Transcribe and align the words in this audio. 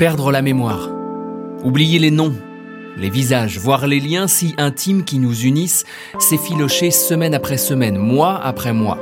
Perdre 0.00 0.32
la 0.32 0.40
mémoire. 0.40 0.88
Oublier 1.62 1.98
les 1.98 2.10
noms, 2.10 2.34
les 2.96 3.10
visages, 3.10 3.58
voir 3.58 3.86
les 3.86 4.00
liens 4.00 4.28
si 4.28 4.54
intimes 4.56 5.04
qui 5.04 5.18
nous 5.18 5.42
unissent, 5.42 5.84
s'effilocher 6.18 6.90
semaine 6.90 7.34
après 7.34 7.58
semaine, 7.58 7.98
mois 7.98 8.40
après 8.42 8.72
mois. 8.72 8.96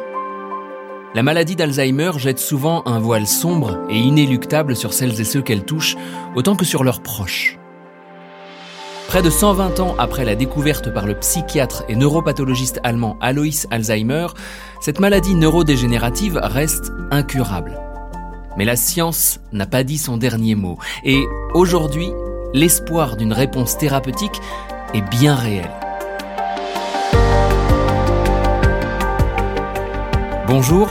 La 1.15 1.23
maladie 1.23 1.55
d'Alzheimer 1.55 2.11
jette 2.17 2.41
souvent 2.41 2.83
un 2.85 2.99
voile 2.99 3.29
sombre 3.29 3.79
et 3.89 3.97
inéluctable 3.97 4.75
sur 4.75 4.93
celles 4.93 5.21
et 5.21 5.25
ceux 5.25 5.41
qu'elle 5.41 5.65
touche, 5.65 5.95
autant 6.35 6.57
que 6.57 6.65
sur 6.65 6.83
leurs 6.83 7.01
proches. 7.01 7.61
Près 9.07 9.23
de 9.23 9.31
120 9.31 9.79
ans 9.79 9.95
après 10.01 10.25
la 10.25 10.35
découverte 10.35 10.93
par 10.93 11.07
le 11.07 11.15
psychiatre 11.15 11.85
et 11.89 11.95
neuropathologiste 11.95 12.81
allemand 12.83 13.17
Alois 13.21 13.69
Alzheimer, 13.71 14.27
cette 14.81 14.99
maladie 14.99 15.37
neurodégénérative 15.37 16.41
reste 16.43 16.91
incurable. 17.13 17.88
Mais 18.59 18.65
la 18.65 18.75
science 18.75 19.39
n'a 19.53 19.67
pas 19.67 19.85
dit 19.85 19.99
son 19.99 20.17
dernier 20.17 20.57
mot, 20.57 20.79
et 21.05 21.23
aujourd'hui, 21.55 22.09
l'espoir 22.53 23.17
d'une 23.17 23.33
réponse 23.33 23.79
thérapeutique 23.79 24.41
est 24.95 25.09
bien 25.13 25.37
réel. 25.37 25.71
Bonjour 30.49 30.89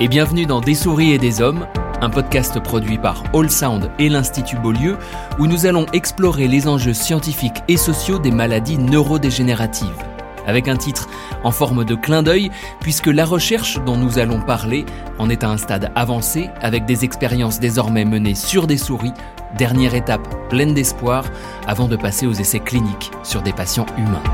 et 0.00 0.08
bienvenue 0.08 0.46
dans 0.46 0.62
Des 0.62 0.74
souris 0.74 1.12
et 1.12 1.18
des 1.18 1.42
hommes, 1.42 1.66
un 2.00 2.08
podcast 2.08 2.58
produit 2.58 2.96
par 2.96 3.22
All 3.34 3.50
Sound 3.50 3.90
et 3.98 4.08
l'Institut 4.08 4.56
Beaulieu, 4.56 4.96
où 5.38 5.46
nous 5.46 5.66
allons 5.66 5.84
explorer 5.92 6.48
les 6.48 6.68
enjeux 6.68 6.94
scientifiques 6.94 7.62
et 7.68 7.76
sociaux 7.76 8.18
des 8.18 8.30
maladies 8.30 8.78
neurodégénératives. 8.78 10.09
Avec 10.50 10.66
un 10.66 10.76
titre 10.76 11.08
en 11.44 11.52
forme 11.52 11.84
de 11.84 11.94
clin 11.94 12.24
d'œil, 12.24 12.50
puisque 12.80 13.06
la 13.06 13.24
recherche 13.24 13.78
dont 13.86 13.96
nous 13.96 14.18
allons 14.18 14.40
parler 14.40 14.84
en 15.20 15.30
est 15.30 15.44
à 15.44 15.48
un 15.48 15.56
stade 15.56 15.92
avancé, 15.94 16.50
avec 16.60 16.86
des 16.86 17.04
expériences 17.04 17.60
désormais 17.60 18.04
menées 18.04 18.34
sur 18.34 18.66
des 18.66 18.76
souris, 18.76 19.12
dernière 19.56 19.94
étape 19.94 20.26
pleine 20.48 20.74
d'espoir, 20.74 21.24
avant 21.68 21.86
de 21.86 21.94
passer 21.94 22.26
aux 22.26 22.32
essais 22.32 22.58
cliniques 22.58 23.12
sur 23.22 23.42
des 23.42 23.52
patients 23.52 23.86
humains. 23.96 24.24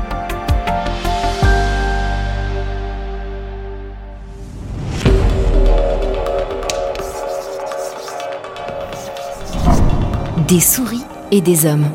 Des 10.47 10.61
souris 10.61 11.05
et 11.29 11.41
des 11.41 11.67
hommes. 11.67 11.85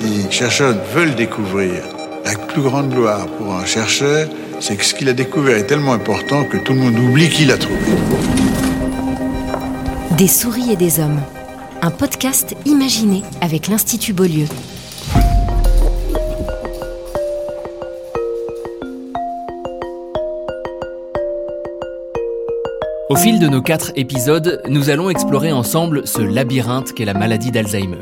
Les 0.00 0.28
chercheurs 0.32 0.74
veulent 0.92 1.14
découvrir. 1.14 1.93
La 2.24 2.34
plus 2.36 2.62
grande 2.62 2.88
gloire 2.88 3.26
pour 3.26 3.52
un 3.52 3.66
chercheur, 3.66 4.28
c'est 4.58 4.76
que 4.76 4.84
ce 4.84 4.94
qu'il 4.94 5.08
a 5.08 5.12
découvert 5.12 5.58
est 5.58 5.66
tellement 5.66 5.92
important 5.92 6.44
que 6.44 6.56
tout 6.56 6.72
le 6.72 6.78
monde 6.78 6.98
oublie 6.98 7.28
qu'il 7.28 7.48
l'a 7.48 7.58
trouvé. 7.58 7.78
Des 10.16 10.28
souris 10.28 10.72
et 10.72 10.76
des 10.76 11.00
hommes. 11.00 11.20
Un 11.82 11.90
podcast 11.90 12.56
imaginé 12.64 13.22
avec 13.42 13.68
l'Institut 13.68 14.14
Beaulieu. 14.14 14.46
Au 23.10 23.16
fil 23.16 23.38
de 23.38 23.48
nos 23.48 23.60
quatre 23.60 23.92
épisodes, 23.96 24.62
nous 24.66 24.88
allons 24.88 25.10
explorer 25.10 25.52
ensemble 25.52 26.06
ce 26.06 26.22
labyrinthe 26.22 26.94
qu'est 26.94 27.04
la 27.04 27.12
maladie 27.12 27.50
d'Alzheimer. 27.50 27.98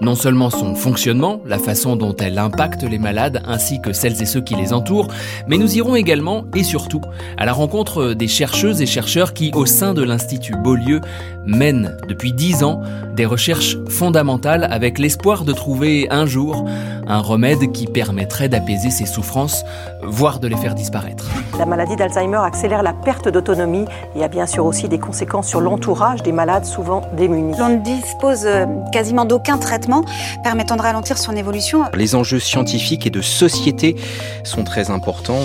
Non 0.00 0.14
seulement 0.14 0.50
son 0.50 0.74
fonctionnement, 0.74 1.40
la 1.46 1.58
façon 1.58 1.96
dont 1.96 2.14
elle 2.16 2.38
impacte 2.38 2.82
les 2.82 2.98
malades 2.98 3.42
ainsi 3.46 3.80
que 3.80 3.92
celles 3.92 4.20
et 4.22 4.26
ceux 4.26 4.40
qui 4.40 4.54
les 4.54 4.72
entourent, 4.72 5.08
mais 5.46 5.58
nous 5.58 5.76
irons 5.76 5.94
également 5.94 6.44
et 6.54 6.64
surtout 6.64 7.02
à 7.38 7.44
la 7.44 7.52
rencontre 7.52 8.14
des 8.14 8.28
chercheuses 8.28 8.82
et 8.82 8.86
chercheurs 8.86 9.34
qui, 9.34 9.50
au 9.54 9.66
sein 9.66 9.94
de 9.94 10.02
l'Institut 10.02 10.56
Beaulieu, 10.56 11.00
mènent 11.46 11.96
depuis 12.08 12.32
dix 12.32 12.62
ans 12.62 12.80
des 13.16 13.26
recherches 13.26 13.76
fondamentales 13.88 14.66
avec 14.70 14.98
l'espoir 14.98 15.44
de 15.44 15.52
trouver 15.52 16.06
un 16.10 16.26
jour 16.26 16.64
un 17.06 17.20
remède 17.20 17.72
qui 17.72 17.86
permettrait 17.86 18.48
d'apaiser 18.48 18.90
ces 18.90 19.06
souffrances, 19.06 19.64
voire 20.02 20.38
de 20.38 20.48
les 20.48 20.56
faire 20.56 20.74
disparaître. 20.74 21.28
La 21.58 21.66
maladie 21.66 21.96
d'Alzheimer 21.96 22.38
accélère 22.38 22.82
la 22.82 22.92
perte 22.92 23.28
d'autonomie 23.28 23.84
et 24.16 24.24
a 24.24 24.28
bien 24.28 24.46
sûr 24.46 24.64
aussi 24.64 24.88
des 24.88 24.98
conséquences 24.98 25.48
sur 25.48 25.60
l'entourage 25.60 26.22
des 26.22 26.32
malades 26.32 26.64
souvent 26.64 27.02
démunis. 27.16 27.54
On 27.60 27.68
ne 27.68 27.76
dispose 27.76 28.46
euh, 28.46 28.66
quasiment 28.92 29.24
d'aucun 29.24 29.51
traitement 29.58 30.04
permettant 30.42 30.76
de 30.76 30.82
ralentir 30.82 31.18
son 31.18 31.36
évolution. 31.36 31.84
Les 31.94 32.14
enjeux 32.14 32.40
scientifiques 32.40 33.06
et 33.06 33.10
de 33.10 33.20
société 33.20 33.96
sont 34.44 34.64
très 34.64 34.90
importants. 34.90 35.44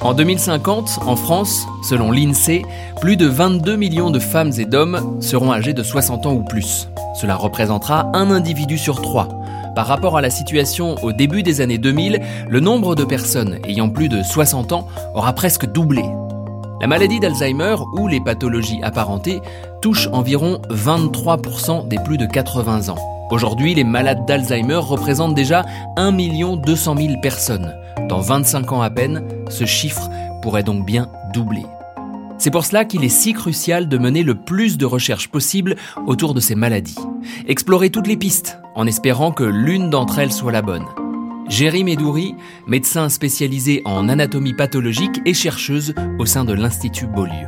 En 0.00 0.14
2050, 0.14 1.00
en 1.04 1.14
France, 1.14 1.66
selon 1.86 2.10
l'INSEE, 2.10 2.62
plus 3.00 3.16
de 3.16 3.26
22 3.26 3.76
millions 3.76 4.10
de 4.10 4.18
femmes 4.18 4.52
et 4.58 4.64
d'hommes 4.64 5.18
seront 5.20 5.52
âgés 5.52 5.74
de 5.74 5.82
60 5.82 6.24
ans 6.24 6.32
ou 6.32 6.42
plus. 6.42 6.88
Cela 7.20 7.36
représentera 7.36 8.10
un 8.14 8.30
individu 8.30 8.78
sur 8.78 9.02
trois. 9.02 9.28
Par 9.74 9.86
rapport 9.86 10.16
à 10.16 10.20
la 10.20 10.30
situation 10.30 10.96
au 11.02 11.12
début 11.12 11.42
des 11.42 11.60
années 11.60 11.78
2000, 11.78 12.20
le 12.48 12.60
nombre 12.60 12.94
de 12.94 13.04
personnes 13.04 13.58
ayant 13.64 13.90
plus 13.90 14.08
de 14.08 14.22
60 14.22 14.72
ans 14.72 14.86
aura 15.14 15.34
presque 15.34 15.66
doublé. 15.66 16.04
La 16.80 16.86
maladie 16.86 17.20
d'Alzheimer 17.20 17.76
ou 17.92 18.08
les 18.08 18.20
pathologies 18.20 18.80
apparentées 18.82 19.42
touchent 19.82 20.08
environ 20.12 20.62
23% 20.70 21.86
des 21.88 21.98
plus 21.98 22.16
de 22.16 22.24
80 22.24 22.88
ans. 22.88 23.26
Aujourd'hui, 23.30 23.74
les 23.74 23.84
malades 23.84 24.24
d'Alzheimer 24.26 24.76
représentent 24.76 25.34
déjà 25.34 25.66
1 25.96 26.12
200 26.56 26.96
000 26.96 27.20
personnes. 27.20 27.74
Dans 28.08 28.20
25 28.20 28.72
ans 28.72 28.80
à 28.80 28.88
peine, 28.88 29.22
ce 29.50 29.66
chiffre 29.66 30.08
pourrait 30.40 30.62
donc 30.62 30.86
bien 30.86 31.08
doubler. 31.34 31.66
C'est 32.38 32.50
pour 32.50 32.64
cela 32.64 32.86
qu'il 32.86 33.04
est 33.04 33.10
si 33.10 33.34
crucial 33.34 33.86
de 33.86 33.98
mener 33.98 34.22
le 34.22 34.34
plus 34.34 34.78
de 34.78 34.86
recherches 34.86 35.28
possible 35.28 35.76
autour 36.06 36.32
de 36.32 36.40
ces 36.40 36.54
maladies. 36.54 36.96
Explorer 37.46 37.90
toutes 37.90 38.06
les 38.06 38.16
pistes, 38.16 38.58
en 38.74 38.86
espérant 38.86 39.32
que 39.32 39.44
l'une 39.44 39.90
d'entre 39.90 40.18
elles 40.18 40.32
soit 40.32 40.50
la 40.50 40.62
bonne. 40.62 40.86
Géry 41.50 41.82
Medouri, 41.82 42.36
médecin 42.68 43.08
spécialisé 43.08 43.82
en 43.84 44.08
anatomie 44.08 44.54
pathologique 44.54 45.20
et 45.26 45.34
chercheuse 45.34 45.94
au 46.20 46.24
sein 46.24 46.44
de 46.44 46.52
l'Institut 46.52 47.08
Beaulieu. 47.08 47.46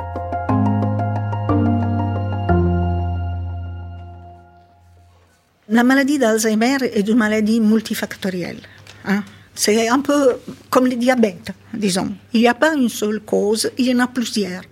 La 5.69 5.85
maladie 5.85 6.19
d'Alzheimer 6.19 6.79
est 6.83 7.09
une 7.09 7.17
maladie 7.17 7.61
multifactorielle. 7.61 8.59
Hein. 9.05 9.23
C'est 9.55 9.89
un 9.89 10.01
peu 10.01 10.37
comme 10.69 10.87
le 10.89 10.97
diabète, 10.97 11.53
disons. 11.73 12.13
Il 12.33 12.41
n'y 12.41 12.49
a 12.49 12.55
pas 12.55 12.75
une 12.75 12.89
seule 12.89 13.21
cause, 13.21 13.71
il 13.79 13.87
y 13.87 13.95
en 13.95 14.01
a 14.01 14.09
plusieurs. 14.09 14.63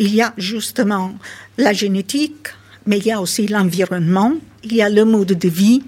Il 0.00 0.12
y 0.12 0.20
a 0.20 0.34
justement 0.36 1.14
la 1.56 1.72
génétique, 1.72 2.48
mais 2.86 2.98
il 2.98 3.06
y 3.06 3.12
a 3.12 3.20
aussi 3.20 3.46
l'environnement, 3.46 4.32
il 4.64 4.74
y 4.74 4.82
a 4.82 4.88
le 4.88 5.04
mode 5.04 5.32
de 5.32 5.48
vie, 5.48 5.82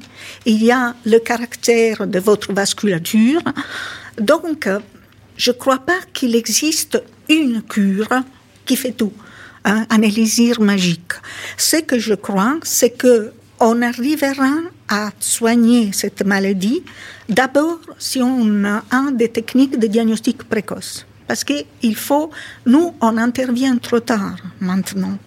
il 0.47 0.63
y 0.63 0.71
a 0.71 0.95
le 1.05 1.19
caractère 1.19 2.07
de 2.07 2.19
votre 2.19 2.53
vasculature. 2.53 3.43
Donc, 4.21 4.69
je 5.37 5.51
ne 5.51 5.57
crois 5.57 5.79
pas 5.79 5.99
qu'il 6.13 6.35
existe 6.35 7.03
une 7.29 7.63
cure 7.63 8.09
qui 8.67 8.77
fait 8.77 8.93
tout, 8.93 9.13
hein, 9.65 9.87
un 9.91 10.03
élixir 10.03 10.61
magique. 10.61 11.13
Ce 11.57 11.77
que 11.77 11.99
je 11.99 12.15
crois, 12.15 12.59
c'est 12.63 12.91
que 12.91 13.33
on 13.61 13.83
arrivera 13.83 14.55
à 14.89 15.11
soigner 15.19 15.91
cette 15.93 16.25
maladie 16.25 16.83
d'abord 17.29 17.81
si 17.99 18.21
on 18.23 18.65
a 18.65 18.83
des 19.13 19.29
techniques 19.29 19.79
de 19.79 19.87
diagnostic 19.87 20.45
précoce. 20.45 21.07
Parce 21.27 21.45
qu'il 21.45 21.97
faut, 21.97 22.31
nous, 22.65 22.95
on 23.01 23.17
intervient 23.19 23.77
trop 23.77 24.01
tard 24.01 24.39
maintenant. 24.61 25.19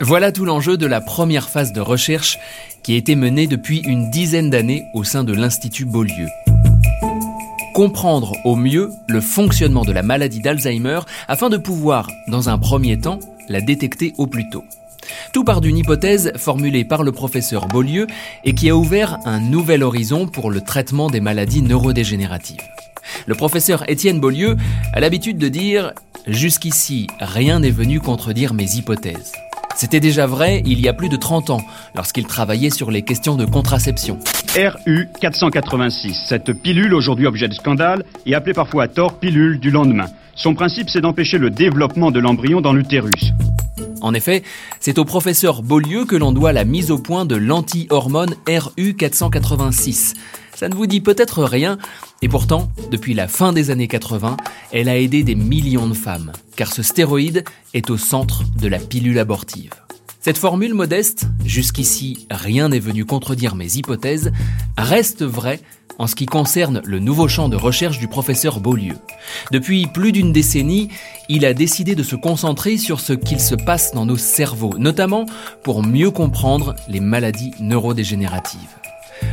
Voilà 0.00 0.30
tout 0.30 0.44
l'enjeu 0.44 0.76
de 0.76 0.86
la 0.86 1.00
première 1.00 1.48
phase 1.48 1.72
de 1.72 1.80
recherche 1.80 2.38
qui 2.82 2.92
a 2.92 2.96
été 2.96 3.16
menée 3.16 3.46
depuis 3.46 3.78
une 3.78 4.10
dizaine 4.10 4.50
d'années 4.50 4.84
au 4.92 5.04
sein 5.04 5.24
de 5.24 5.32
l'Institut 5.32 5.86
Beaulieu. 5.86 6.28
Comprendre 7.72 8.34
au 8.44 8.56
mieux 8.56 8.90
le 9.08 9.22
fonctionnement 9.22 9.84
de 9.84 9.92
la 9.92 10.02
maladie 10.02 10.40
d'Alzheimer 10.40 11.00
afin 11.28 11.48
de 11.48 11.56
pouvoir, 11.56 12.10
dans 12.28 12.50
un 12.50 12.58
premier 12.58 12.98
temps, 13.00 13.20
la 13.48 13.62
détecter 13.62 14.12
au 14.18 14.26
plus 14.26 14.48
tôt. 14.50 14.64
Tout 15.32 15.44
part 15.44 15.62
d'une 15.62 15.78
hypothèse 15.78 16.32
formulée 16.36 16.84
par 16.84 17.02
le 17.02 17.12
professeur 17.12 17.66
Beaulieu 17.66 18.06
et 18.44 18.54
qui 18.54 18.68
a 18.68 18.76
ouvert 18.76 19.18
un 19.24 19.40
nouvel 19.40 19.82
horizon 19.82 20.26
pour 20.26 20.50
le 20.50 20.60
traitement 20.60 21.08
des 21.08 21.20
maladies 21.20 21.62
neurodégénératives. 21.62 22.60
Le 23.26 23.34
professeur 23.34 23.88
Étienne 23.88 24.20
Beaulieu 24.20 24.56
a 24.92 25.00
l'habitude 25.00 25.38
de 25.38 25.48
dire 25.48 25.94
Jusqu'ici, 26.26 27.06
rien 27.18 27.60
n'est 27.60 27.70
venu 27.70 28.00
contredire 28.00 28.52
mes 28.52 28.76
hypothèses. 28.76 29.32
C'était 29.76 30.00
déjà 30.00 30.26
vrai 30.26 30.62
il 30.64 30.80
y 30.80 30.88
a 30.88 30.94
plus 30.94 31.10
de 31.10 31.16
30 31.16 31.50
ans, 31.50 31.60
lorsqu'il 31.94 32.26
travaillait 32.26 32.70
sur 32.70 32.90
les 32.90 33.02
questions 33.02 33.36
de 33.36 33.44
contraception. 33.44 34.18
RU 34.56 35.10
486, 35.20 36.18
cette 36.26 36.54
pilule 36.54 36.94
aujourd'hui 36.94 37.26
objet 37.26 37.46
de 37.46 37.52
scandale 37.52 38.02
est 38.24 38.32
appelée 38.32 38.54
parfois 38.54 38.84
à 38.84 38.88
tort 38.88 39.18
pilule 39.18 39.60
du 39.60 39.70
lendemain. 39.70 40.06
Son 40.34 40.54
principe, 40.54 40.88
c'est 40.88 41.02
d'empêcher 41.02 41.36
le 41.36 41.50
développement 41.50 42.10
de 42.10 42.20
l'embryon 42.20 42.62
dans 42.62 42.72
l'utérus. 42.72 43.32
En 44.00 44.14
effet, 44.14 44.42
c'est 44.80 44.98
au 44.98 45.04
professeur 45.04 45.62
Beaulieu 45.62 46.04
que 46.04 46.16
l'on 46.16 46.32
doit 46.32 46.52
la 46.52 46.64
mise 46.64 46.90
au 46.90 46.98
point 46.98 47.24
de 47.24 47.36
l'anti-hormone 47.36 48.34
RU486. 48.46 50.14
Ça 50.54 50.68
ne 50.68 50.74
vous 50.74 50.86
dit 50.86 51.00
peut-être 51.00 51.44
rien, 51.44 51.78
et 52.22 52.28
pourtant, 52.28 52.70
depuis 52.90 53.14
la 53.14 53.28
fin 53.28 53.52
des 53.52 53.70
années 53.70 53.88
80, 53.88 54.36
elle 54.72 54.88
a 54.88 54.98
aidé 54.98 55.22
des 55.22 55.34
millions 55.34 55.88
de 55.88 55.94
femmes, 55.94 56.32
car 56.56 56.72
ce 56.72 56.82
stéroïde 56.82 57.44
est 57.74 57.90
au 57.90 57.96
centre 57.96 58.42
de 58.58 58.68
la 58.68 58.78
pilule 58.78 59.18
abortive. 59.18 59.72
Cette 60.20 60.38
formule 60.38 60.74
modeste, 60.74 61.26
jusqu'ici 61.44 62.26
rien 62.30 62.70
n'est 62.70 62.80
venu 62.80 63.04
contredire 63.04 63.54
mes 63.54 63.76
hypothèses, 63.76 64.32
reste 64.76 65.22
vraie 65.22 65.60
en 65.98 66.06
ce 66.06 66.14
qui 66.14 66.26
concerne 66.26 66.82
le 66.84 66.98
nouveau 66.98 67.28
champ 67.28 67.48
de 67.48 67.56
recherche 67.56 67.98
du 67.98 68.08
professeur 68.08 68.60
Beaulieu. 68.60 68.96
Depuis 69.50 69.86
plus 69.86 70.12
d'une 70.12 70.32
décennie, 70.32 70.88
il 71.28 71.44
a 71.44 71.54
décidé 71.54 71.94
de 71.94 72.02
se 72.02 72.16
concentrer 72.16 72.76
sur 72.76 73.00
ce 73.00 73.12
qu'il 73.12 73.40
se 73.40 73.54
passe 73.54 73.92
dans 73.92 74.06
nos 74.06 74.16
cerveaux, 74.16 74.74
notamment 74.78 75.26
pour 75.62 75.82
mieux 75.82 76.10
comprendre 76.10 76.74
les 76.88 77.00
maladies 77.00 77.52
neurodégénératives. 77.60 78.60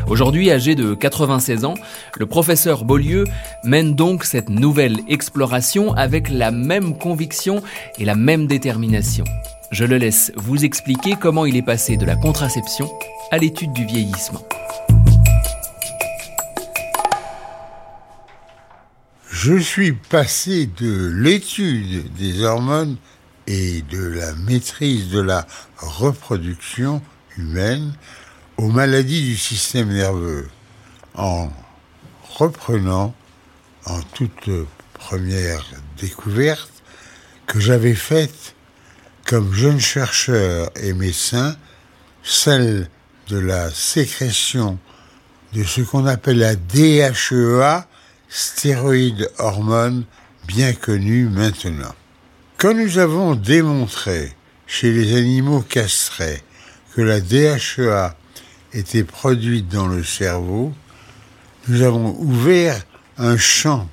Aujourd'hui 0.07 0.51
âgé 0.51 0.75
de 0.75 0.93
96 0.93 1.65
ans, 1.65 1.75
le 2.17 2.25
professeur 2.25 2.85
Beaulieu 2.85 3.25
mène 3.63 3.95
donc 3.95 4.23
cette 4.23 4.49
nouvelle 4.49 4.99
exploration 5.09 5.93
avec 5.93 6.29
la 6.29 6.51
même 6.51 6.97
conviction 6.97 7.61
et 7.99 8.05
la 8.05 8.15
même 8.15 8.47
détermination. 8.47 9.25
Je 9.71 9.85
le 9.85 9.97
laisse 9.97 10.31
vous 10.35 10.63
expliquer 10.63 11.15
comment 11.19 11.45
il 11.45 11.57
est 11.57 11.63
passé 11.63 11.97
de 11.97 12.05
la 12.05 12.15
contraception 12.15 12.89
à 13.31 13.37
l'étude 13.37 13.73
du 13.73 13.85
vieillissement. 13.85 14.41
Je 19.45 19.57
suis 19.57 19.91
passé 19.91 20.67
de 20.67 21.11
l'étude 21.13 22.13
des 22.13 22.43
hormones 22.43 22.95
et 23.45 23.81
de 23.81 24.01
la 24.01 24.33
maîtrise 24.35 25.09
de 25.09 25.19
la 25.19 25.45
reproduction 25.75 27.01
humaine 27.35 27.91
aux 28.55 28.69
maladies 28.69 29.21
du 29.21 29.35
système 29.35 29.89
nerveux 29.89 30.47
en 31.15 31.49
reprenant 32.39 33.13
en 33.85 33.99
toute 34.13 34.49
première 34.93 35.65
découverte 35.99 36.71
que 37.45 37.59
j'avais 37.59 37.95
faite 37.95 38.55
comme 39.25 39.53
jeune 39.53 39.81
chercheur 39.81 40.71
et 40.77 40.93
médecin, 40.93 41.57
celle 42.23 42.87
de 43.27 43.39
la 43.39 43.69
sécrétion 43.71 44.79
de 45.51 45.65
ce 45.65 45.81
qu'on 45.81 46.05
appelle 46.05 46.37
la 46.37 46.55
DHEA, 46.55 47.89
stéroïde 48.33 49.29
hormone 49.37 50.03
bien 50.47 50.73
connue 50.73 51.29
maintenant. 51.29 51.93
Quand 52.57 52.73
nous 52.73 52.97
avons 52.97 53.35
démontré 53.35 54.33
chez 54.65 54.91
les 54.91 55.15
animaux 55.15 55.61
castrés 55.61 56.41
que 56.95 57.01
la 57.01 57.21
DHEA 57.21 58.15
était 58.73 59.03
produite 59.03 59.69
dans 59.69 59.85
le 59.85 60.03
cerveau, 60.03 60.73
nous 61.67 61.83
avons 61.83 62.15
ouvert 62.19 62.83
un 63.19 63.37
champ 63.37 63.87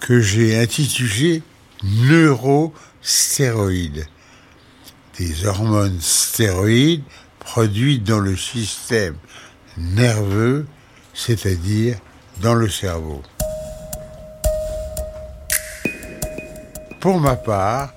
que 0.00 0.20
j'ai 0.20 0.58
intitulé 0.58 1.44
neurostéroïdes. 1.84 4.08
Des 5.18 5.46
hormones 5.46 6.00
stéroïdes 6.00 7.04
produites 7.38 8.02
dans 8.02 8.18
le 8.18 8.36
système 8.36 9.14
nerveux, 9.78 10.66
c'est-à-dire 11.14 11.98
dans 12.40 12.54
le 12.54 12.68
cerveau. 12.68 13.22
Pour 17.04 17.20
ma 17.20 17.36
part, 17.36 17.92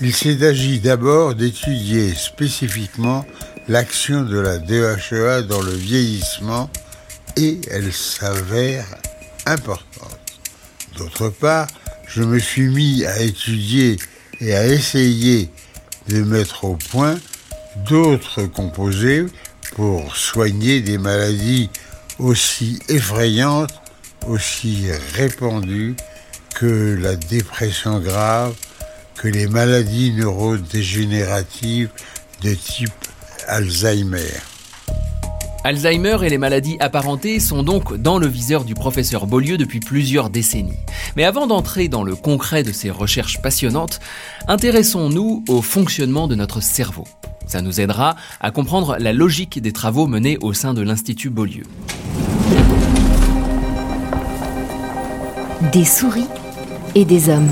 il 0.00 0.12
s'est 0.12 0.44
agi 0.44 0.80
d'abord 0.80 1.36
d'étudier 1.36 2.12
spécifiquement 2.12 3.24
l'action 3.68 4.24
de 4.24 4.36
la 4.36 4.58
DHEA 4.58 5.42
dans 5.42 5.62
le 5.62 5.70
vieillissement 5.70 6.68
et 7.36 7.60
elle 7.70 7.92
s'avère 7.92 8.84
importante. 9.46 10.40
D'autre 10.96 11.28
part, 11.28 11.68
je 12.08 12.24
me 12.24 12.40
suis 12.40 12.66
mis 12.66 13.04
à 13.04 13.20
étudier 13.20 13.96
et 14.40 14.56
à 14.56 14.66
essayer 14.66 15.50
de 16.08 16.24
mettre 16.24 16.64
au 16.64 16.74
point 16.74 17.16
d'autres 17.88 18.42
composés 18.42 19.24
pour 19.76 20.16
soigner 20.16 20.80
des 20.80 20.98
maladies 20.98 21.70
aussi 22.18 22.80
effrayantes, 22.88 23.80
aussi 24.26 24.88
répandues 25.14 25.94
que 26.58 26.98
la 27.00 27.14
dépression 27.14 28.00
grave, 28.00 28.52
que 29.14 29.28
les 29.28 29.46
maladies 29.46 30.12
neurodégénératives 30.12 31.90
de 32.42 32.52
type 32.52 32.90
Alzheimer. 33.46 34.34
Alzheimer 35.62 36.18
et 36.24 36.28
les 36.28 36.38
maladies 36.38 36.76
apparentées 36.80 37.38
sont 37.38 37.62
donc 37.62 37.94
dans 37.94 38.18
le 38.18 38.26
viseur 38.26 38.64
du 38.64 38.74
professeur 38.74 39.28
Beaulieu 39.28 39.56
depuis 39.56 39.78
plusieurs 39.78 40.30
décennies. 40.30 40.78
Mais 41.16 41.22
avant 41.22 41.46
d'entrer 41.46 41.86
dans 41.86 42.02
le 42.02 42.16
concret 42.16 42.64
de 42.64 42.72
ces 42.72 42.90
recherches 42.90 43.40
passionnantes, 43.40 44.00
intéressons-nous 44.48 45.44
au 45.48 45.62
fonctionnement 45.62 46.26
de 46.26 46.34
notre 46.34 46.60
cerveau. 46.60 47.04
Ça 47.46 47.62
nous 47.62 47.80
aidera 47.80 48.16
à 48.40 48.50
comprendre 48.50 48.96
la 48.98 49.12
logique 49.12 49.62
des 49.62 49.72
travaux 49.72 50.08
menés 50.08 50.38
au 50.40 50.52
sein 50.54 50.74
de 50.74 50.82
l'Institut 50.82 51.30
Beaulieu. 51.30 51.62
Des 55.72 55.84
souris 55.84 56.26
et 56.98 57.04
des 57.04 57.28
hommes. 57.28 57.48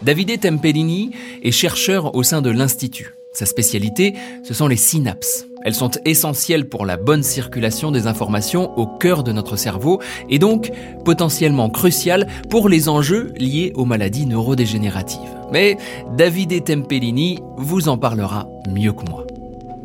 Davide 0.00 0.40
Tempellini 0.40 1.10
est 1.42 1.50
chercheur 1.50 2.14
au 2.14 2.22
sein 2.22 2.40
de 2.40 2.48
l'Institut. 2.48 3.14
Sa 3.34 3.44
spécialité, 3.44 4.14
ce 4.44 4.54
sont 4.54 4.66
les 4.66 4.76
synapses. 4.76 5.46
Elles 5.64 5.74
sont 5.74 5.90
essentielles 6.06 6.70
pour 6.70 6.86
la 6.86 6.96
bonne 6.96 7.22
circulation 7.22 7.90
des 7.90 8.06
informations 8.06 8.78
au 8.78 8.86
cœur 8.86 9.22
de 9.22 9.32
notre 9.32 9.56
cerveau 9.56 10.00
et 10.30 10.38
donc 10.38 10.72
potentiellement 11.04 11.68
cruciales 11.68 12.26
pour 12.48 12.70
les 12.70 12.88
enjeux 12.88 13.34
liés 13.36 13.72
aux 13.74 13.84
maladies 13.84 14.24
neurodégénératives. 14.24 15.36
Mais 15.52 15.76
Davide 16.16 16.64
Tempellini 16.64 17.40
vous 17.58 17.90
en 17.90 17.98
parlera 17.98 18.48
mieux 18.70 18.94
que 18.94 19.04
moi. 19.10 19.26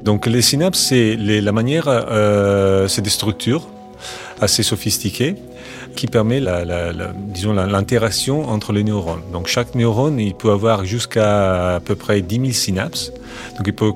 Donc 0.02 0.28
les 0.28 0.42
synapses, 0.42 0.80
c'est 0.80 1.18
la 1.18 1.52
manière, 1.52 1.86
euh, 1.90 2.88
c'est 2.88 3.02
des 3.02 3.10
structures 3.10 3.68
assez 4.40 4.64
sophistiquées 4.64 5.36
qui 5.96 6.08
permet 6.08 6.40
la, 6.40 6.64
disons 7.16 7.54
l'interaction 7.54 8.50
entre 8.50 8.74
les 8.74 8.84
neurones. 8.84 9.22
Donc 9.32 9.48
chaque 9.48 9.76
neurone, 9.76 10.20
il 10.20 10.34
peut 10.34 10.52
avoir 10.52 10.86
jusqu'à 10.86 11.76
à 11.76 11.80
peu 11.80 11.96
près 11.96 12.22
10 12.22 12.36
000 12.36 12.52
synapses. 12.52 13.12
Donc 13.58 13.68
il 13.68 13.74
peut 13.74 13.94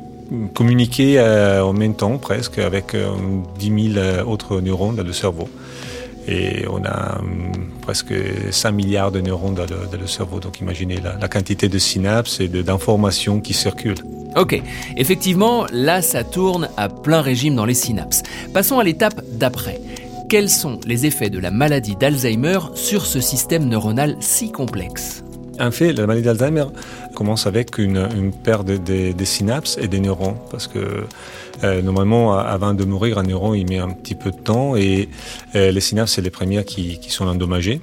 communiquer 0.53 1.19
euh, 1.19 1.63
en 1.63 1.73
même 1.73 1.95
temps 1.95 2.17
presque 2.17 2.59
avec 2.59 2.91
10 2.91 2.97
euh, 2.97 3.93
000 3.93 3.97
euh, 3.97 4.23
autres 4.23 4.59
neurones 4.61 4.95
dans 4.95 5.03
le 5.03 5.13
cerveau. 5.13 5.49
Et 6.29 6.65
on 6.69 6.83
a 6.83 7.21
presque 7.81 8.13
5 8.51 8.71
milliards 8.71 9.13
de 9.13 9.21
neurones 9.21 9.55
dans 9.55 9.65
le, 9.65 10.07
cerveau. 10.07 10.41
Donc 10.41 10.59
imaginez 10.59 10.97
la, 10.97 11.15
la, 11.15 11.27
quantité 11.29 11.69
de 11.69 11.77
synapses 11.77 12.41
et 12.41 12.49
d'informations 12.49 13.39
qui 13.39 13.53
circulent. 13.53 14.03
Ok, 14.35 14.61
effectivement, 14.97 15.65
là 15.71 16.01
ça 16.01 16.25
tourne 16.25 16.67
à 16.75 16.89
plein 16.89 17.21
régime 17.21 17.55
dans 17.55 17.65
les 17.65 17.73
synapses. 17.73 18.23
Passons 18.53 18.77
à 18.77 18.83
l'étape 18.83 19.21
d'après. 19.31 19.79
Quels 20.29 20.49
sont 20.49 20.81
les 20.85 21.05
effets 21.05 21.29
de 21.29 21.39
la 21.39 21.51
maladie 21.51 21.95
d'Alzheimer 21.95 22.59
sur 22.75 23.05
ce 23.05 23.21
système 23.21 23.63
neuronal 23.69 24.17
si 24.19 24.51
complexe 24.51 25.23
En 25.57 25.71
fait, 25.71 25.93
la 25.93 26.05
maladie 26.05 26.25
d'Alzheimer 26.25 26.65
commence 27.15 27.47
avec 27.47 27.77
une, 27.77 28.33
perte 28.43 28.65
des 28.65 29.25
synapses 29.25 29.77
et 29.81 29.87
des 29.87 30.01
neurones, 30.01 30.35
parce 30.51 30.67
que 30.67 31.05
euh, 31.63 31.81
normalement, 31.81 32.37
avant 32.37 32.73
de 32.73 32.83
mourir, 32.83 33.17
un 33.19 33.23
neuron, 33.23 33.53
il 33.53 33.69
met 33.69 33.79
un 33.79 33.89
petit 33.89 34.15
peu 34.15 34.31
de 34.31 34.35
temps, 34.35 34.75
et 34.75 35.07
euh, 35.55 35.71
les 35.71 35.79
synapses, 35.79 36.13
c'est 36.15 36.21
les 36.21 36.29
premières 36.29 36.65
qui, 36.65 36.99
sont 37.07 37.25
endommagées. 37.25 37.79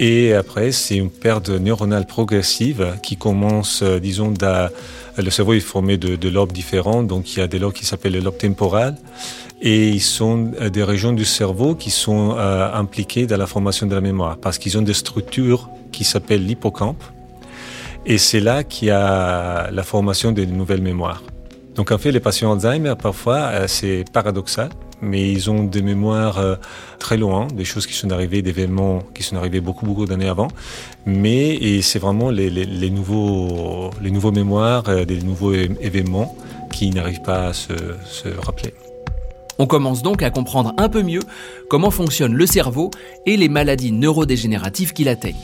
Et 0.00 0.32
après, 0.32 0.72
c'est 0.72 0.96
une 0.96 1.10
perte 1.10 1.50
neuronale 1.50 2.06
progressive 2.06 2.96
qui 3.02 3.18
commence, 3.18 3.82
euh, 3.82 4.00
disons, 4.00 4.32
le 5.18 5.30
cerveau 5.30 5.52
est 5.52 5.60
formé 5.60 5.98
de, 5.98 6.16
de, 6.16 6.28
lobes 6.30 6.52
différents, 6.52 7.02
donc 7.02 7.34
il 7.34 7.40
y 7.40 7.42
a 7.42 7.46
des 7.46 7.58
lobes 7.58 7.74
qui 7.74 7.84
s'appellent 7.84 8.12
les 8.12 8.22
lobes 8.22 8.38
temporales, 8.38 8.96
et 9.62 9.88
ils 9.88 10.00
sont 10.00 10.50
euh, 10.60 10.68
des 10.68 10.82
régions 10.82 11.12
du 11.12 11.24
cerveau 11.24 11.76
qui 11.76 11.90
sont 11.90 12.34
euh, 12.36 12.68
impliquées 12.74 13.26
dans 13.26 13.36
la 13.36 13.46
formation 13.46 13.86
de 13.86 13.94
la 13.94 14.00
mémoire 14.00 14.36
parce 14.36 14.58
qu'ils 14.58 14.76
ont 14.76 14.82
des 14.82 14.92
structures 14.92 15.70
qui 15.92 16.04
s'appellent 16.04 16.44
l'hippocampe 16.44 17.02
et 18.04 18.18
c'est 18.18 18.40
là 18.40 18.64
qu'il 18.64 18.88
y 18.88 18.90
a 18.90 19.70
la 19.70 19.82
formation 19.84 20.32
de 20.32 20.44
nouvelles 20.44 20.82
mémoires. 20.82 21.22
Donc 21.76 21.92
en 21.92 21.98
fait, 21.98 22.10
les 22.10 22.18
patients 22.18 22.52
Alzheimer, 22.52 22.94
parfois, 23.00 23.36
euh, 23.36 23.64
c'est 23.68 24.04
paradoxal, 24.12 24.70
mais 25.00 25.30
ils 25.30 25.48
ont 25.48 25.62
des 25.62 25.82
mémoires 25.82 26.40
très 26.98 27.16
loin, 27.16 27.46
des 27.48 27.64
choses 27.64 27.86
qui 27.86 27.94
sont 27.94 28.10
arrivées, 28.10 28.42
des 28.42 28.50
événements 28.50 29.00
qui 29.14 29.22
sont 29.22 29.36
arrivés 29.36 29.60
beaucoup, 29.60 29.86
beaucoup 29.86 30.06
d'années 30.06 30.28
avant. 30.28 30.48
Mais 31.06 31.80
c'est 31.82 31.98
vraiment 31.98 32.30
les, 32.30 32.50
les, 32.50 32.64
les, 32.64 32.90
nouveaux, 32.90 33.90
les 34.00 34.12
nouveaux 34.12 34.30
mémoires, 34.30 34.84
des 34.84 35.20
nouveaux 35.20 35.54
événements 35.54 36.36
qui 36.70 36.90
n'arrivent 36.90 37.22
pas 37.22 37.46
à 37.46 37.52
se, 37.52 37.72
se 38.04 38.28
rappeler. 38.28 38.74
On 39.58 39.66
commence 39.66 40.02
donc 40.02 40.22
à 40.22 40.30
comprendre 40.30 40.72
un 40.78 40.88
peu 40.88 41.02
mieux 41.02 41.22
comment 41.68 41.90
fonctionne 41.90 42.34
le 42.34 42.46
cerveau 42.46 42.90
et 43.26 43.36
les 43.36 43.48
maladies 43.48 43.92
neurodégénératives 43.92 44.92
qui 44.92 45.04
l'atteignent. 45.04 45.36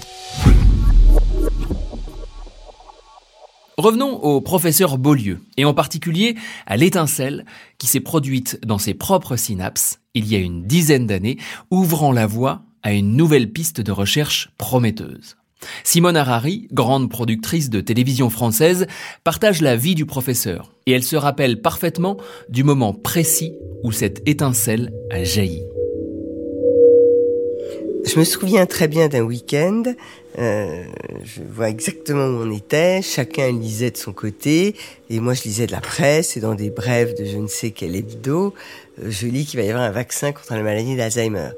Revenons 3.76 4.16
au 4.24 4.40
professeur 4.40 4.98
Beaulieu, 4.98 5.38
et 5.56 5.64
en 5.64 5.72
particulier 5.72 6.34
à 6.66 6.76
l'étincelle 6.76 7.44
qui 7.78 7.86
s'est 7.86 8.00
produite 8.00 8.58
dans 8.66 8.78
ses 8.78 8.92
propres 8.92 9.36
synapses 9.36 10.00
il 10.14 10.26
y 10.26 10.34
a 10.34 10.40
une 10.40 10.64
dizaine 10.64 11.06
d'années, 11.06 11.38
ouvrant 11.70 12.10
la 12.10 12.26
voie 12.26 12.62
à 12.82 12.92
une 12.92 13.16
nouvelle 13.16 13.52
piste 13.52 13.80
de 13.80 13.92
recherche 13.92 14.50
prometteuse. 14.58 15.37
Simone 15.84 16.16
Harari, 16.16 16.68
grande 16.72 17.10
productrice 17.10 17.70
de 17.70 17.80
télévision 17.80 18.30
française, 18.30 18.86
partage 19.24 19.60
la 19.60 19.76
vie 19.76 19.94
du 19.94 20.06
professeur 20.06 20.72
et 20.86 20.92
elle 20.92 21.02
se 21.02 21.16
rappelle 21.16 21.60
parfaitement 21.60 22.16
du 22.48 22.64
moment 22.64 22.92
précis 22.92 23.54
où 23.82 23.92
cette 23.92 24.26
étincelle 24.28 24.92
a 25.10 25.24
jailli. 25.24 25.62
Je 28.04 28.18
me 28.18 28.24
souviens 28.24 28.64
très 28.64 28.88
bien 28.88 29.08
d'un 29.08 29.20
week-end. 29.20 29.82
Euh, 30.38 30.84
je 31.24 31.42
vois 31.42 31.68
exactement 31.68 32.24
où 32.24 32.42
on 32.42 32.50
était. 32.52 33.02
Chacun 33.02 33.50
lisait 33.50 33.90
de 33.90 33.96
son 33.96 34.12
côté. 34.12 34.76
Et 35.10 35.20
moi, 35.20 35.34
je 35.34 35.42
lisais 35.42 35.66
de 35.66 35.72
la 35.72 35.80
presse. 35.80 36.36
Et 36.36 36.40
dans 36.40 36.54
des 36.54 36.70
brèves 36.70 37.18
de 37.18 37.24
je 37.24 37.36
ne 37.36 37.48
sais 37.48 37.70
quel 37.70 37.96
hebdo, 37.96 38.54
euh, 39.02 39.06
je 39.08 39.26
lis 39.26 39.44
qu'il 39.44 39.58
va 39.58 39.66
y 39.66 39.70
avoir 39.70 39.84
un 39.84 39.90
vaccin 39.90 40.32
contre 40.32 40.54
la 40.54 40.62
maladie 40.62 40.96
d'Alzheimer. 40.96 41.50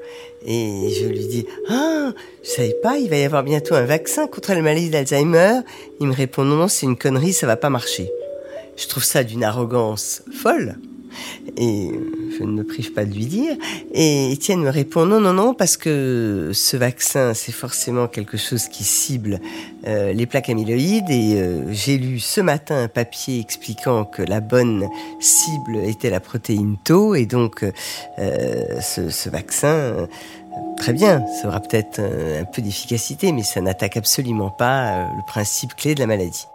Et 0.45 0.89
je 0.99 1.05
lui 1.05 1.27
dis, 1.27 1.45
ah, 1.69 2.11
je 2.43 2.49
savais 2.49 2.75
pas, 2.81 2.97
il 2.97 3.09
va 3.09 3.17
y 3.17 3.23
avoir 3.23 3.43
bientôt 3.43 3.75
un 3.75 3.85
vaccin 3.85 4.27
contre 4.27 4.53
la 4.53 4.61
maladie 4.61 4.89
d'Alzheimer. 4.89 5.59
Il 5.99 6.07
me 6.07 6.13
répond, 6.13 6.43
non, 6.43 6.55
non, 6.55 6.67
c'est 6.67 6.87
une 6.87 6.97
connerie, 6.97 7.33
ça 7.33 7.45
va 7.45 7.57
pas 7.57 7.69
marcher. 7.69 8.09
Je 8.77 8.87
trouve 8.87 9.03
ça 9.03 9.23
d'une 9.23 9.43
arrogance 9.43 10.23
folle. 10.33 10.77
Et 11.57 11.91
je 12.37 12.43
ne 12.43 12.51
me 12.51 12.63
prive 12.63 12.93
pas 12.93 13.05
de 13.05 13.13
lui 13.13 13.25
dire. 13.25 13.55
Et 13.93 14.31
Étienne 14.31 14.61
me 14.61 14.69
répond 14.69 15.05
non, 15.05 15.19
non, 15.19 15.33
non, 15.33 15.53
parce 15.53 15.77
que 15.77 16.51
ce 16.53 16.77
vaccin, 16.77 17.33
c'est 17.33 17.51
forcément 17.51 18.07
quelque 18.07 18.37
chose 18.37 18.67
qui 18.67 18.83
cible 18.83 19.39
euh, 19.87 20.13
les 20.13 20.25
plaques 20.25 20.49
amyloïdes. 20.49 21.09
Et 21.09 21.35
euh, 21.35 21.71
j'ai 21.71 21.97
lu 21.97 22.19
ce 22.19 22.41
matin 22.41 22.83
un 22.83 22.87
papier 22.87 23.39
expliquant 23.39 24.05
que 24.05 24.21
la 24.21 24.39
bonne 24.39 24.87
cible 25.19 25.77
était 25.85 26.09
la 26.09 26.19
protéine 26.19 26.77
Tau. 26.83 27.15
Et 27.15 27.25
donc, 27.25 27.63
euh, 27.63 28.81
ce, 28.81 29.09
ce, 29.09 29.29
vaccin, 29.29 30.07
très 30.77 30.93
bien, 30.93 31.23
ça 31.41 31.47
aura 31.47 31.59
peut-être 31.59 31.99
un 31.99 32.45
peu 32.45 32.61
d'efficacité, 32.61 33.31
mais 33.31 33.43
ça 33.43 33.61
n'attaque 33.61 33.97
absolument 33.97 34.49
pas 34.49 35.07
le 35.15 35.25
principe 35.27 35.75
clé 35.75 35.95
de 35.95 35.99
la 35.99 36.07
maladie. 36.07 36.47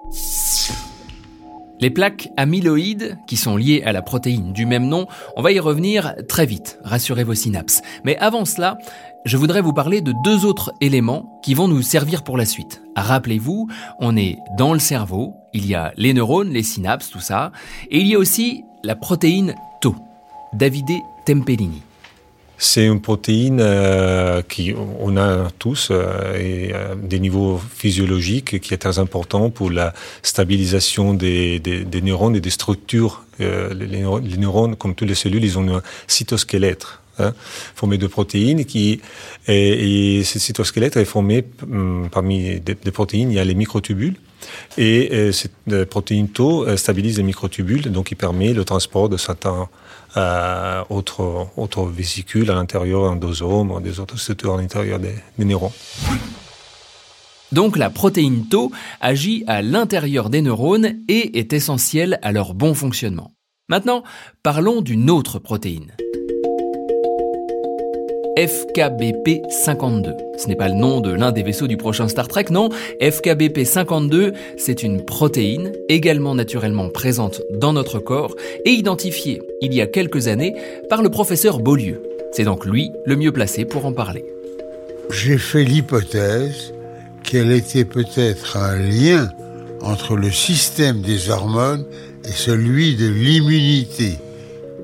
Les 1.78 1.90
plaques 1.90 2.30
amyloïdes, 2.36 3.18
qui 3.26 3.36
sont 3.36 3.56
liées 3.56 3.82
à 3.84 3.92
la 3.92 4.00
protéine 4.00 4.52
du 4.52 4.64
même 4.64 4.88
nom, 4.88 5.06
on 5.36 5.42
va 5.42 5.52
y 5.52 5.60
revenir 5.60 6.14
très 6.26 6.46
vite, 6.46 6.78
rassurez 6.84 7.24
vos 7.24 7.34
synapses. 7.34 7.82
Mais 8.04 8.16
avant 8.16 8.46
cela, 8.46 8.78
je 9.26 9.36
voudrais 9.36 9.60
vous 9.60 9.74
parler 9.74 10.00
de 10.00 10.14
deux 10.24 10.46
autres 10.46 10.72
éléments 10.80 11.38
qui 11.42 11.52
vont 11.54 11.68
nous 11.68 11.82
servir 11.82 12.24
pour 12.24 12.38
la 12.38 12.46
suite. 12.46 12.80
Rappelez-vous, 12.96 13.68
on 13.98 14.16
est 14.16 14.38
dans 14.56 14.72
le 14.72 14.78
cerveau, 14.78 15.34
il 15.52 15.66
y 15.66 15.74
a 15.74 15.92
les 15.96 16.14
neurones, 16.14 16.50
les 16.50 16.62
synapses, 16.62 17.10
tout 17.10 17.20
ça, 17.20 17.52
et 17.90 17.98
il 17.98 18.06
y 18.06 18.14
a 18.14 18.18
aussi 18.18 18.64
la 18.82 18.96
protéine 18.96 19.54
Tau. 19.80 19.96
Davide 20.54 21.02
Tempellini. 21.26 21.82
C'est 22.58 22.86
une 22.86 23.02
protéine 23.02 23.60
euh, 23.60 24.40
qui 24.40 24.74
on 24.98 25.16
a 25.18 25.50
tous 25.58 25.90
euh, 25.90 25.94
euh, 26.34 26.94
des 26.94 27.20
niveaux 27.20 27.60
physiologiques 27.74 28.60
qui 28.60 28.72
est 28.72 28.78
très 28.78 28.98
important 28.98 29.50
pour 29.50 29.70
la 29.70 29.92
stabilisation 30.22 31.12
des, 31.12 31.60
des, 31.60 31.84
des 31.84 32.00
neurones 32.00 32.34
et 32.34 32.40
des 32.40 32.50
structures. 32.50 33.24
Euh, 33.40 33.74
les, 33.74 33.86
les, 33.86 34.36
neurones, 34.38 34.74
comme 34.76 34.94
toutes 34.94 35.08
les 35.08 35.14
cellules, 35.14 35.44
ils 35.44 35.58
ont 35.58 35.76
un 35.76 35.82
cytosquelette 36.06 36.86
hein, 37.18 37.34
formé 37.74 37.98
de 37.98 38.06
protéines 38.06 38.64
qui 38.64 39.02
et, 39.48 40.18
et 40.18 40.24
ce 40.24 40.38
cytosquelette 40.38 40.96
est 40.96 41.04
formé 41.04 41.44
hum, 41.70 42.08
parmi 42.10 42.58
des, 42.60 42.74
protéines. 42.90 43.30
Il 43.30 43.34
y 43.34 43.40
a 43.40 43.44
les 43.44 43.54
microtubules. 43.54 44.16
Et 44.78 45.32
cette 45.32 45.84
protéine 45.86 46.28
Tau 46.28 46.76
stabilise 46.76 47.16
les 47.16 47.22
microtubules, 47.22 47.90
donc 47.90 48.12
il 48.12 48.16
permet 48.16 48.52
le 48.52 48.64
transport 48.64 49.08
de 49.08 49.16
certains 49.16 49.68
euh, 50.16 50.82
autres, 50.90 51.48
autres 51.56 51.84
vésicules 51.84 52.50
à 52.50 52.54
l'intérieur, 52.54 53.02
endosome, 53.02 53.82
des 53.82 54.00
autres 54.00 54.18
structures 54.18 54.54
à 54.54 54.56
l'intérieur 54.60 54.98
des, 54.98 55.14
des 55.38 55.44
neurones. 55.44 55.72
Donc 57.52 57.76
la 57.76 57.90
protéine 57.90 58.48
Tau 58.48 58.72
agit 59.00 59.44
à 59.46 59.62
l'intérieur 59.62 60.30
des 60.30 60.42
neurones 60.42 60.96
et 61.08 61.38
est 61.38 61.52
essentielle 61.52 62.18
à 62.22 62.32
leur 62.32 62.54
bon 62.54 62.74
fonctionnement. 62.74 63.32
Maintenant, 63.68 64.02
parlons 64.42 64.80
d'une 64.80 65.10
autre 65.10 65.38
protéine. 65.38 65.92
FKBP52. 68.36 70.14
Ce 70.36 70.46
n'est 70.46 70.56
pas 70.56 70.68
le 70.68 70.74
nom 70.74 71.00
de 71.00 71.10
l'un 71.10 71.32
des 71.32 71.42
vaisseaux 71.42 71.66
du 71.66 71.78
prochain 71.78 72.06
Star 72.06 72.28
Trek, 72.28 72.46
non. 72.50 72.68
FKBP52, 73.00 74.34
c'est 74.58 74.82
une 74.82 75.06
protéine 75.06 75.72
également 75.88 76.34
naturellement 76.34 76.90
présente 76.90 77.40
dans 77.50 77.72
notre 77.72 77.98
corps 77.98 78.36
et 78.66 78.70
identifiée 78.72 79.40
il 79.62 79.72
y 79.72 79.80
a 79.80 79.86
quelques 79.86 80.28
années 80.28 80.54
par 80.90 81.02
le 81.02 81.08
professeur 81.08 81.60
Beaulieu. 81.60 82.02
C'est 82.32 82.44
donc 82.44 82.66
lui 82.66 82.90
le 83.06 83.16
mieux 83.16 83.32
placé 83.32 83.64
pour 83.64 83.86
en 83.86 83.94
parler. 83.94 84.26
J'ai 85.10 85.38
fait 85.38 85.64
l'hypothèse 85.64 86.74
qu'elle 87.22 87.52
était 87.52 87.86
peut-être 87.86 88.58
un 88.58 88.76
lien 88.76 89.30
entre 89.80 90.14
le 90.14 90.30
système 90.30 91.00
des 91.00 91.30
hormones 91.30 91.86
et 92.24 92.32
celui 92.32 92.96
de 92.96 93.08
l'immunité. 93.08 94.18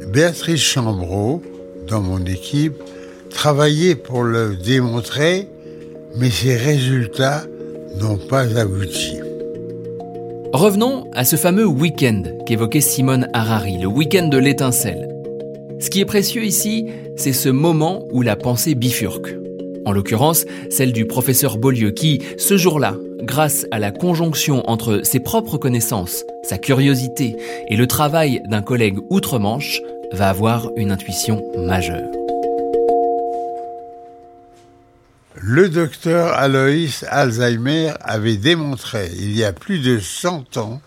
Béatrice 0.09 0.63
Chambreau, 0.63 1.43
dans 1.87 2.01
mon 2.01 2.25
équipe, 2.25 2.75
travaillé 3.33 3.95
pour 3.95 4.23
le 4.23 4.57
démontrer, 4.57 5.49
mais 6.17 6.31
ces 6.31 6.57
résultats 6.57 7.45
n'ont 8.01 8.19
pas 8.19 8.59
abouti. 8.59 9.19
Revenons 10.53 11.11
à 11.15 11.25
ce 11.25 11.37
fameux 11.37 11.67
week-end 11.67 12.23
qu'évoquait 12.47 12.81
Simone 12.81 13.29
Harari, 13.33 13.79
le 13.79 13.87
week-end 13.87 14.29
de 14.29 14.39
l'étincelle. 14.39 15.09
Ce 15.81 15.91
qui 15.91 16.01
est 16.01 16.05
précieux 16.05 16.45
ici, 16.45 16.87
c'est 17.17 17.33
ce 17.33 17.49
moment 17.49 18.07
où 18.13 18.23
la 18.23 18.37
pensée 18.37 18.75
bifurque. 18.75 19.35
En 19.85 19.93
l'occurrence, 19.93 20.45
celle 20.71 20.93
du 20.93 21.07
professeur 21.07 21.59
Beaulieu 21.59 21.91
qui, 21.91 22.23
ce 22.39 22.57
jour-là, 22.57 22.95
grâce 23.23 23.67
à 23.71 23.79
la 23.79 23.91
conjonction 23.91 24.63
entre 24.71 25.01
ses 25.03 25.21
propres 25.21 25.59
connaissances, 25.59 26.25
sa 26.43 26.59
curiosité 26.59 27.37
et 27.69 27.77
le 27.77 27.87
travail 27.87 28.43
d'un 28.49 28.63
collègue 28.63 28.99
outre-Manche, 29.11 29.81
va 30.13 30.29
avoir 30.29 30.71
une 30.77 30.93
intuition 30.93 31.43
majeure. 31.57 32.22
Le 35.45 35.69
docteur 35.69 36.35
Alois 36.35 37.03
Alzheimer 37.09 37.95
avait 38.01 38.37
démontré 38.37 39.11
il 39.17 39.37
y 39.37 39.43
a 39.43 39.53
plus 39.53 39.81
de 39.81 39.99
100 39.99 40.57
ans 40.57 40.81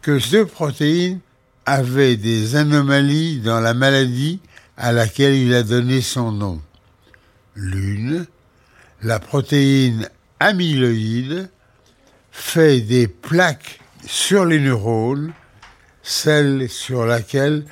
que 0.00 0.18
deux 0.30 0.46
protéines 0.46 1.20
avaient 1.66 2.16
des 2.16 2.56
anomalies 2.56 3.40
dans 3.40 3.60
la 3.60 3.74
maladie 3.74 4.40
à 4.78 4.92
laquelle 4.92 5.34
il 5.34 5.52
a 5.52 5.62
donné 5.62 6.00
son 6.00 6.32
nom. 6.32 6.62
L'une, 7.54 8.24
la 9.02 9.18
protéine 9.18 10.08
amyloïde, 10.40 11.50
fait 12.32 12.80
des 12.80 13.06
plaques 13.06 13.80
sur 14.06 14.46
les 14.46 14.60
neurones, 14.60 15.34
celle 16.02 16.70
sur 16.70 17.04
laquelle 17.04 17.66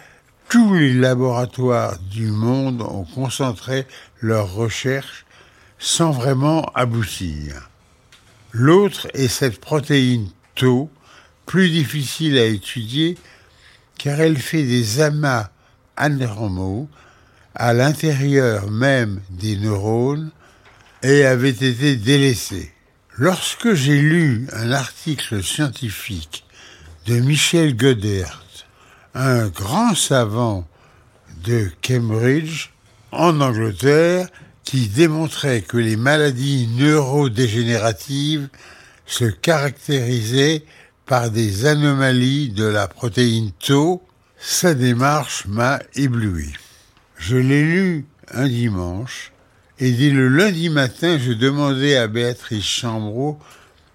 tous 0.51 0.75
les 0.75 0.93
laboratoires 0.93 1.99
du 1.99 2.27
monde 2.27 2.83
ont 2.83 3.07
concentré 3.07 3.87
leurs 4.21 4.53
recherches 4.53 5.25
sans 5.79 6.11
vraiment 6.11 6.71
aboutir. 6.75 7.71
L'autre 8.53 9.09
est 9.15 9.29
cette 9.29 9.61
protéine 9.61 10.29
Tau, 10.55 10.91
plus 11.47 11.71
difficile 11.71 12.37
à 12.39 12.45
étudier 12.45 13.17
car 13.97 14.21
elle 14.21 14.39
fait 14.39 14.63
des 14.63 15.01
amas 15.01 15.51
anormaux 15.97 16.89
à 17.55 17.73
l'intérieur 17.73 18.71
même 18.71 19.21
des 19.31 19.57
neurones 19.57 20.31
et 21.03 21.25
avait 21.25 21.51
été 21.51 21.97
délaissée. 21.97 22.73
Lorsque 23.17 23.75
j'ai 23.75 24.01
lu 24.01 24.47
un 24.53 24.73
article 24.73 25.43
scientifique 25.43 26.45
de 27.07 27.19
Michel 27.19 27.77
Godert, 27.77 28.45
un 29.15 29.49
grand 29.49 29.95
savant 29.95 30.67
de 31.45 31.69
Cambridge, 31.83 32.71
en 33.11 33.41
Angleterre, 33.41 34.29
qui 34.69 34.89
démontrait 34.89 35.63
que 35.63 35.79
les 35.79 35.97
maladies 35.97 36.69
neurodégénératives 36.77 38.51
se 39.07 39.25
caractérisaient 39.25 40.63
par 41.07 41.31
des 41.31 41.65
anomalies 41.65 42.51
de 42.51 42.67
la 42.67 42.87
protéine 42.87 43.51
Tau, 43.53 44.03
sa 44.39 44.75
démarche 44.75 45.47
m'a 45.47 45.81
ébloui. 45.95 46.53
Je 47.17 47.39
l'ai 47.39 47.63
lu 47.63 48.05
un 48.31 48.47
dimanche 48.47 49.33
et 49.79 49.91
dès 49.91 50.11
le 50.11 50.29
lundi 50.29 50.69
matin, 50.69 51.19
je 51.19 51.33
demandais 51.33 51.97
à 51.97 52.07
Béatrice 52.07 52.67
Chambreau 52.67 53.39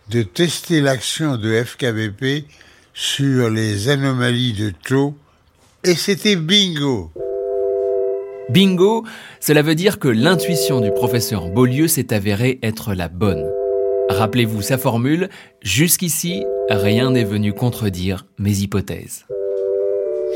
de 0.09 0.23
tester 0.23 0.81
l'action 0.81 1.37
de 1.37 1.63
FKBP 1.63 2.47
sur 2.95 3.51
les 3.51 3.89
anomalies 3.89 4.53
de 4.53 4.71
Tau 4.71 5.15
et 5.83 5.93
c'était 5.93 6.35
bingo. 6.35 7.11
Bingo, 8.53 9.03
cela 9.39 9.63
veut 9.63 9.73
dire 9.73 9.97
que 9.97 10.07
l'intuition 10.07 10.79
du 10.79 10.91
professeur 10.91 11.47
Beaulieu 11.47 11.87
s'est 11.87 12.13
avérée 12.13 12.59
être 12.61 12.93
la 12.93 13.07
bonne. 13.07 13.51
Rappelez-vous 14.09 14.61
sa 14.61 14.77
formule, 14.77 15.29
jusqu'ici, 15.63 16.45
rien 16.69 17.09
n'est 17.09 17.23
venu 17.23 17.53
contredire 17.53 18.27
mes 18.37 18.59
hypothèses. 18.59 19.25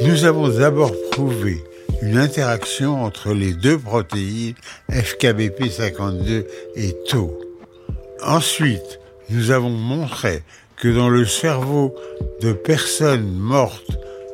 Nous 0.01 0.25
avons 0.25 0.47
d'abord 0.50 0.93
prouvé 1.12 1.63
une 2.01 2.17
interaction 2.17 3.03
entre 3.03 3.36
les 3.36 3.53
deux 3.53 3.77
protéines 3.77 4.55
FKBP52 4.89 6.45
et 6.75 6.95
Tau. 7.07 7.39
Ensuite, 8.24 9.00
nous 9.29 9.51
avons 9.51 9.69
montré 9.69 10.41
que 10.75 10.88
dans 10.88 11.09
le 11.09 11.25
cerveau 11.25 11.93
de 12.41 12.51
personnes 12.51 13.31
mortes 13.31 13.91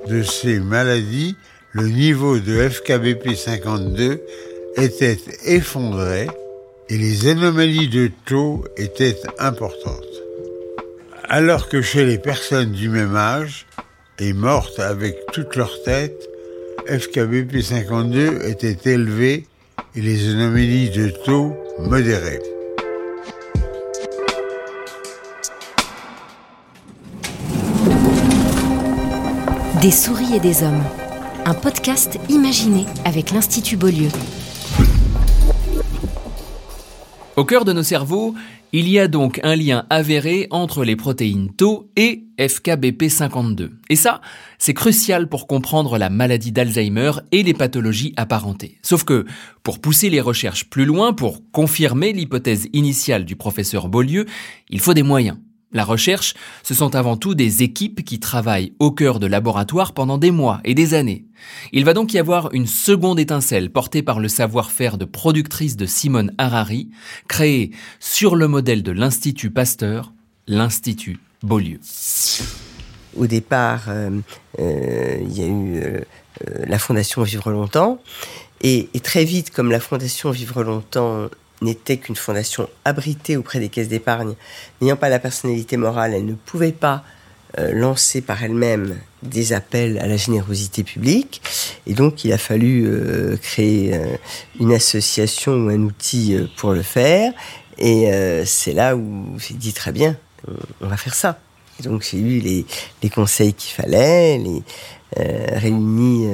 de 0.08 0.24
ces 0.24 0.62
maladies, 0.62 1.36
le 1.74 1.88
niveau 1.88 2.38
de 2.38 2.70
FKBP 2.70 3.34
52 3.36 4.22
était 4.77 5.18
effondré 5.46 6.27
et 6.88 6.98
les 6.98 7.27
anomalies 7.27 7.89
de 7.89 8.12
taux 8.27 8.63
étaient 8.77 9.20
importantes. 9.39 10.06
Alors 11.27 11.70
que 11.70 11.82
chez 11.82 12.06
les 12.06 12.20
personnes 12.20 12.74
du 12.74 12.89
même 12.89 13.15
âge 13.15 13.65
et 14.20 14.34
mortes 14.34 14.80
avec 14.80 15.15
toute 15.32 15.56
leur 15.56 15.82
tête, 15.82 16.30
FKBP 16.88 17.62
52 17.62 18.42
était 18.46 18.92
élevé 18.92 19.48
et 19.96 20.01
les 20.01 20.30
anomalies 20.30 20.92
de 20.92 21.10
taux 21.25 21.56
modérées. 21.80 22.39
Des 29.82 29.92
souris 29.92 30.36
et 30.36 30.39
des 30.39 30.62
hommes. 30.62 30.84
Un 31.46 31.54
podcast 31.54 32.20
imaginé 32.30 32.86
avec 33.04 33.32
l'Institut 33.32 33.76
Beaulieu. 33.76 34.08
Au 37.36 37.44
cœur 37.44 37.66
de 37.66 37.74
nos 37.74 37.84
cerveaux, 37.84 38.34
il 38.72 38.88
y 38.88 38.98
a 38.98 39.10
donc 39.10 39.42
un 39.44 39.58
lien 39.58 39.86
avéré 39.90 40.48
entre 40.52 40.86
les 40.86 40.96
protéines 40.96 41.52
Tau 41.52 41.90
et 41.98 42.24
FKBP52. 42.40 43.72
Et 43.90 43.98
ça, 43.98 44.22
c'est 44.58 44.74
crucial 44.74 45.28
pour 45.28 45.46
comprendre 45.46 45.98
la 45.98 46.10
maladie 46.10 46.54
d'Alzheimer 46.54 47.12
et 47.34 47.44
les 47.44 47.54
pathologies 47.54 48.14
apparentées. 48.16 48.80
Sauf 48.82 49.04
que, 49.04 49.26
pour 49.64 49.80
pousser 49.80 50.10
les 50.10 50.22
recherches 50.22 50.70
plus 50.70 50.86
loin, 50.86 51.12
pour 51.12 51.42
confirmer 51.52 52.14
l'hypothèse 52.14 52.70
initiale 52.72 53.26
du 53.26 53.36
professeur 53.36 53.90
Beaulieu, 53.90 54.28
il 54.70 54.80
faut 54.80 54.94
des 54.94 55.04
moyens. 55.04 55.38
La 55.74 55.84
recherche, 55.84 56.36
ce 56.62 56.75
sont 56.75 56.96
avant 56.96 57.18
tout 57.18 57.34
des 57.34 57.63
équipes 57.63 58.06
qui 58.06 58.20
travaillent 58.20 58.74
au 58.80 58.92
cœur 58.92 59.20
de 59.20 59.25
laboratoires 59.25 59.94
pendant 59.94 60.20
des 60.20 60.30
mois 60.30 60.62
et 60.63 60.75
des 60.75 60.94
années. 60.94 61.25
Il 61.72 61.84
va 61.84 61.94
donc 61.94 62.13
y 62.13 62.20
avoir 62.20 62.53
une 62.53 62.68
seconde 62.68 63.20
étincelle 63.20 63.72
portée 63.72 64.03
par 64.03 64.20
le 64.20 64.27
savoir-faire 64.27 65.00
de 65.00 65.06
productrice 65.06 65.75
de 65.75 65.88
Simone 65.88 66.32
Harari, 66.38 66.89
créée 67.27 67.72
sur 68.00 68.36
le 68.36 68.48
modèle 68.48 68.84
de 68.84 68.92
l'Institut 68.92 69.50
Pasteur, 69.50 70.13
l'Institut 70.48 71.20
Beaulieu. 71.42 71.80
Au 73.18 73.27
départ, 73.27 73.86
euh, 73.88 74.12
euh, 74.60 75.18
il 75.22 75.38
y 75.38 75.44
a 75.44 75.48
eu 75.48 75.82
euh, 75.82 76.01
la 76.68 76.77
Fondation 76.77 77.24
Vivre 77.24 77.51
Longtemps. 77.51 78.00
Et, 78.62 78.89
et, 78.94 79.00
très 79.00 79.25
vite, 79.25 79.51
comme 79.51 79.72
la 79.72 79.80
Fondation 79.80 80.32
Vivre 80.32 80.63
Longtemps 80.63 81.30
n'était 81.63 81.98
qu'une 81.98 82.15
fondation 82.15 82.70
abritée 82.86 83.38
auprès 83.38 83.60
des 83.60 83.70
caisses 83.70 83.88
d'épargne, 83.88 84.36
n'ayant 84.82 84.96
pas 84.96 85.10
la 85.10 85.20
personnalité 85.20 85.77
morale, 85.77 86.13
elle 86.13 86.25
ne 86.25 86.34
pouvait 86.34 86.72
pas 86.72 87.03
euh, 87.60 87.72
lancer 87.72 88.22
par 88.22 88.43
elle-même 88.43 88.98
des 89.22 89.53
appels 89.53 90.00
à 90.00 90.08
la 90.08 90.17
générosité 90.17 90.84
publique. 90.84 91.41
Et 91.86 91.93
donc, 91.93 92.25
il 92.25 92.34
a 92.34 92.39
fallu 92.39 92.86
euh, 92.88 93.38
créer 93.38 93.93
euh, 93.93 94.15
une 94.60 94.74
association 94.74 95.51
ou 95.53 95.70
un 95.70 95.82
outil 95.82 96.36
pour 96.58 96.74
le 96.74 96.82
faire. 96.82 97.32
Et 97.77 98.08
c'est 98.46 98.72
là 98.72 98.96
où 98.96 99.36
j'ai 99.39 99.55
dit 99.55 99.74
très 99.74 99.91
bien, 99.91 100.15
on, 100.79 100.88
va 100.88 100.96
faire 100.96 101.15
ça. 101.15 101.39
Et 101.79 101.84
donc, 101.84 102.08
j'ai 102.10 102.20
eu 102.20 102.39
les, 102.39 102.67
les 103.01 103.10
conseils 103.10 103.55
qu'il 103.55 103.74
fallait, 103.74 104.38
les, 104.38 104.62
euh, 105.20 105.46
réuni 105.53 106.27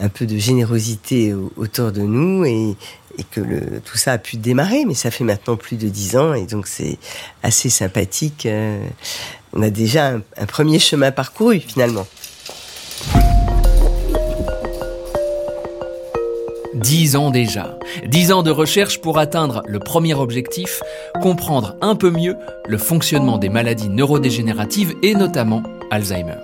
un 0.00 0.08
peu 0.08 0.26
de 0.26 0.38
générosité 0.38 1.34
autour 1.56 1.92
de 1.92 2.00
nous 2.00 2.44
et, 2.44 2.74
et 3.18 3.24
que 3.24 3.78
tout 3.84 3.98
ça 3.98 4.12
a 4.12 4.18
pu 4.18 4.36
démarrer, 4.36 4.84
mais 4.86 4.94
ça 4.94 5.10
fait 5.10 5.24
maintenant 5.24 5.56
plus 5.56 5.76
de 5.76 5.88
dix 5.88 6.16
ans 6.16 6.34
et 6.34 6.46
donc 6.46 6.66
c'est 6.66 6.98
assez 7.42 7.68
sympathique. 7.68 8.46
Euh, 8.46 8.80
on 9.52 9.62
a 9.62 9.70
déjà 9.70 10.08
un, 10.08 10.22
un 10.36 10.46
premier 10.46 10.78
chemin 10.78 11.10
parcouru 11.10 11.60
finalement. 11.60 12.06
Dix 16.74 17.16
ans 17.16 17.30
déjà. 17.30 17.76
Dix 18.06 18.30
ans 18.30 18.44
de 18.44 18.52
recherche 18.52 19.00
pour 19.00 19.18
atteindre 19.18 19.62
le 19.66 19.80
premier 19.80 20.14
objectif, 20.14 20.80
comprendre 21.20 21.76
un 21.80 21.96
peu 21.96 22.10
mieux 22.10 22.36
le 22.68 22.78
fonctionnement 22.78 23.38
des 23.38 23.48
maladies 23.48 23.88
neurodégénératives 23.88 24.94
et 25.02 25.14
notamment 25.14 25.64
Alzheimer. 25.90 26.36